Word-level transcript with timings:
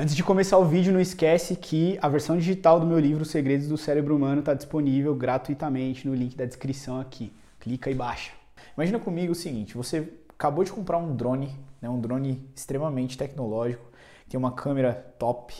Antes 0.00 0.14
de 0.14 0.22
começar 0.22 0.56
o 0.58 0.64
vídeo, 0.64 0.92
não 0.92 1.00
esquece 1.00 1.56
que 1.56 1.98
a 2.00 2.08
versão 2.08 2.38
digital 2.38 2.78
do 2.78 2.86
meu 2.86 3.00
livro 3.00 3.24
Segredos 3.24 3.66
do 3.66 3.76
Cérebro 3.76 4.14
Humano 4.14 4.38
está 4.38 4.54
disponível 4.54 5.12
gratuitamente 5.12 6.06
no 6.06 6.14
link 6.14 6.36
da 6.36 6.44
descrição 6.44 7.00
aqui. 7.00 7.32
Clica 7.58 7.90
e 7.90 7.96
baixa. 7.96 8.30
Imagina 8.76 9.00
comigo 9.00 9.32
o 9.32 9.34
seguinte: 9.34 9.76
você 9.76 10.08
acabou 10.28 10.62
de 10.62 10.70
comprar 10.70 10.98
um 10.98 11.16
drone, 11.16 11.52
né, 11.82 11.90
um 11.90 12.00
drone 12.00 12.48
extremamente 12.54 13.18
tecnológico, 13.18 13.84
tem 14.28 14.38
uma 14.38 14.52
câmera 14.52 14.94
top, 15.18 15.52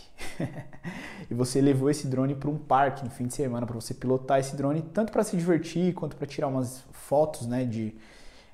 e 1.28 1.34
você 1.34 1.60
levou 1.60 1.90
esse 1.90 2.06
drone 2.06 2.36
para 2.36 2.48
um 2.48 2.58
parque 2.58 3.02
no 3.02 3.10
fim 3.10 3.26
de 3.26 3.34
semana 3.34 3.66
para 3.66 3.74
você 3.74 3.92
pilotar 3.92 4.38
esse 4.38 4.54
drone 4.54 4.82
tanto 4.82 5.10
para 5.10 5.24
se 5.24 5.36
divertir 5.36 5.94
quanto 5.94 6.14
para 6.14 6.28
tirar 6.28 6.46
umas 6.46 6.84
fotos, 6.92 7.44
né, 7.44 7.64
de 7.64 7.92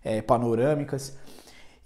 é, 0.03 0.23
panorâmicas. 0.23 1.14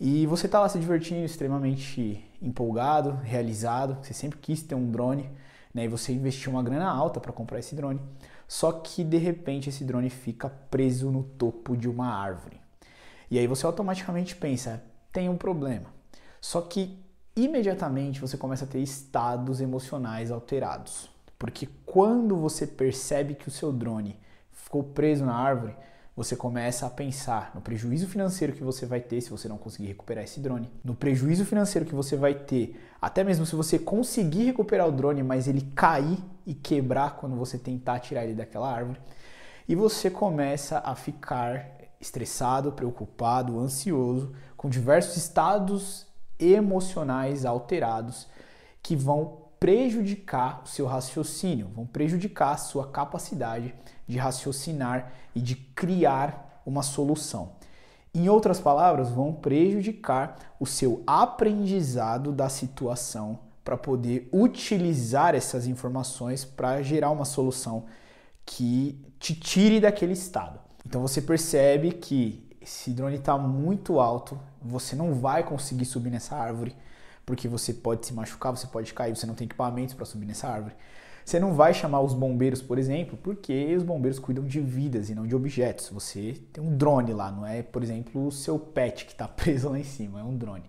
E 0.00 0.26
você 0.26 0.46
está 0.46 0.60
lá 0.60 0.68
se 0.68 0.78
divertindo, 0.78 1.24
extremamente 1.24 2.24
empolgado, 2.40 3.18
realizado. 3.22 3.98
Você 4.02 4.14
sempre 4.14 4.38
quis 4.38 4.62
ter 4.62 4.74
um 4.74 4.90
drone, 4.90 5.28
né? 5.74 5.84
E 5.84 5.88
você 5.88 6.12
investiu 6.12 6.52
uma 6.52 6.62
grana 6.62 6.88
alta 6.88 7.18
para 7.18 7.32
comprar 7.32 7.58
esse 7.58 7.74
drone. 7.74 8.00
Só 8.46 8.70
que 8.72 9.02
de 9.02 9.18
repente 9.18 9.68
esse 9.68 9.84
drone 9.84 10.08
fica 10.08 10.48
preso 10.48 11.10
no 11.10 11.22
topo 11.22 11.76
de 11.76 11.88
uma 11.88 12.06
árvore. 12.06 12.60
E 13.30 13.38
aí 13.38 13.46
você 13.46 13.66
automaticamente 13.66 14.36
pensa, 14.36 14.82
tem 15.12 15.28
um 15.28 15.36
problema. 15.36 15.92
Só 16.40 16.60
que 16.60 16.98
imediatamente 17.36 18.20
você 18.20 18.36
começa 18.36 18.64
a 18.64 18.68
ter 18.68 18.80
estados 18.80 19.60
emocionais 19.60 20.30
alterados. 20.30 21.10
Porque 21.38 21.68
quando 21.84 22.36
você 22.36 22.66
percebe 22.66 23.34
que 23.34 23.48
o 23.48 23.50
seu 23.50 23.72
drone 23.72 24.18
ficou 24.50 24.82
preso 24.82 25.24
na 25.24 25.34
árvore, 25.34 25.76
você 26.18 26.34
começa 26.34 26.84
a 26.84 26.90
pensar 26.90 27.52
no 27.54 27.60
prejuízo 27.60 28.08
financeiro 28.08 28.52
que 28.52 28.64
você 28.64 28.84
vai 28.84 29.00
ter 29.00 29.20
se 29.20 29.30
você 29.30 29.46
não 29.46 29.56
conseguir 29.56 29.86
recuperar 29.86 30.24
esse 30.24 30.40
drone, 30.40 30.68
no 30.82 30.92
prejuízo 30.92 31.44
financeiro 31.44 31.86
que 31.86 31.94
você 31.94 32.16
vai 32.16 32.34
ter, 32.34 32.76
até 33.00 33.22
mesmo 33.22 33.46
se 33.46 33.54
você 33.54 33.78
conseguir 33.78 34.42
recuperar 34.42 34.88
o 34.88 34.90
drone, 34.90 35.22
mas 35.22 35.46
ele 35.46 35.60
cair 35.76 36.18
e 36.44 36.54
quebrar 36.54 37.14
quando 37.14 37.36
você 37.36 37.56
tentar 37.56 38.00
tirar 38.00 38.24
ele 38.24 38.34
daquela 38.34 38.68
árvore, 38.68 39.00
e 39.68 39.76
você 39.76 40.10
começa 40.10 40.82
a 40.84 40.96
ficar 40.96 41.70
estressado, 42.00 42.72
preocupado, 42.72 43.60
ansioso, 43.60 44.34
com 44.56 44.68
diversos 44.68 45.16
estados 45.16 46.04
emocionais 46.36 47.44
alterados 47.44 48.26
que 48.82 48.96
vão 48.96 49.47
prejudicar 49.58 50.62
o 50.64 50.68
seu 50.68 50.86
raciocínio, 50.86 51.70
vão 51.74 51.86
prejudicar 51.86 52.52
a 52.52 52.58
sua 52.58 52.86
capacidade 52.86 53.74
de 54.06 54.16
raciocinar 54.18 55.12
e 55.34 55.40
de 55.40 55.54
criar 55.54 56.62
uma 56.64 56.82
solução. 56.82 57.52
Em 58.14 58.28
outras 58.28 58.58
palavras, 58.58 59.10
vão 59.10 59.32
prejudicar 59.32 60.36
o 60.58 60.66
seu 60.66 61.02
aprendizado 61.06 62.32
da 62.32 62.48
situação 62.48 63.38
para 63.64 63.76
poder 63.76 64.28
utilizar 64.32 65.34
essas 65.34 65.66
informações 65.66 66.44
para 66.44 66.82
gerar 66.82 67.10
uma 67.10 67.24
solução 67.24 67.84
que 68.46 68.98
te 69.18 69.34
tire 69.34 69.78
daquele 69.78 70.14
estado. 70.14 70.58
Então 70.86 71.02
você 71.02 71.20
percebe 71.20 71.92
que 71.92 72.48
esse 72.62 72.90
drone 72.90 73.16
está 73.16 73.36
muito 73.36 74.00
alto, 74.00 74.40
você 74.62 74.96
não 74.96 75.14
vai 75.14 75.42
conseguir 75.42 75.84
subir 75.84 76.10
nessa 76.10 76.34
árvore 76.34 76.74
porque 77.28 77.46
você 77.46 77.74
pode 77.74 78.06
se 78.06 78.14
machucar, 78.14 78.56
você 78.56 78.66
pode 78.66 78.94
cair, 78.94 79.14
você 79.14 79.26
não 79.26 79.34
tem 79.34 79.44
equipamentos 79.44 79.94
para 79.94 80.06
subir 80.06 80.24
nessa 80.24 80.48
árvore. 80.48 80.74
Você 81.22 81.38
não 81.38 81.52
vai 81.52 81.74
chamar 81.74 82.00
os 82.00 82.14
bombeiros, 82.14 82.62
por 82.62 82.78
exemplo, 82.78 83.18
porque 83.22 83.76
os 83.76 83.82
bombeiros 83.82 84.18
cuidam 84.18 84.46
de 84.46 84.58
vidas 84.60 85.10
e 85.10 85.14
não 85.14 85.26
de 85.26 85.36
objetos. 85.36 85.90
Você 85.90 86.40
tem 86.54 86.64
um 86.64 86.74
drone 86.74 87.12
lá, 87.12 87.30
não 87.30 87.44
é, 87.44 87.62
por 87.62 87.82
exemplo, 87.82 88.28
o 88.28 88.32
seu 88.32 88.58
pet 88.58 89.04
que 89.04 89.12
está 89.12 89.28
preso 89.36 89.68
lá 89.68 89.78
em 89.78 89.84
cima, 89.84 90.20
é 90.20 90.22
um 90.22 90.34
drone. 90.34 90.64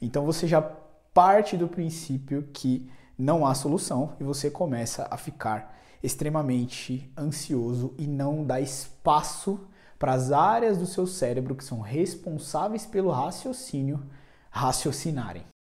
Então 0.00 0.24
você 0.24 0.46
já 0.46 0.62
parte 0.62 1.58
do 1.58 1.68
princípio 1.68 2.48
que 2.54 2.90
não 3.18 3.46
há 3.46 3.54
solução 3.54 4.14
e 4.18 4.24
você 4.24 4.50
começa 4.50 5.06
a 5.10 5.18
ficar 5.18 5.78
extremamente 6.02 7.12
ansioso 7.18 7.92
e 7.98 8.06
não 8.06 8.44
dá 8.44 8.62
espaço 8.62 9.60
para 9.98 10.14
as 10.14 10.32
áreas 10.32 10.78
do 10.78 10.86
seu 10.86 11.06
cérebro 11.06 11.54
que 11.54 11.62
são 11.62 11.82
responsáveis 11.82 12.86
pelo 12.86 13.10
raciocínio 13.10 14.02
raciocinarem. 14.50 15.52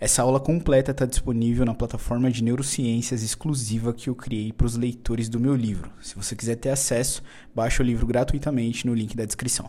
Essa 0.00 0.22
aula 0.22 0.38
completa 0.38 0.92
está 0.92 1.04
disponível 1.04 1.64
na 1.66 1.74
plataforma 1.74 2.30
de 2.30 2.44
neurociências 2.44 3.20
exclusiva 3.24 3.92
que 3.92 4.08
eu 4.08 4.14
criei 4.14 4.52
para 4.52 4.66
os 4.66 4.76
leitores 4.76 5.28
do 5.28 5.40
meu 5.40 5.56
livro. 5.56 5.90
Se 6.00 6.14
você 6.14 6.36
quiser 6.36 6.54
ter 6.54 6.70
acesso, 6.70 7.20
baixe 7.52 7.82
o 7.82 7.84
livro 7.84 8.06
gratuitamente 8.06 8.86
no 8.86 8.94
link 8.94 9.16
da 9.16 9.24
descrição. 9.24 9.68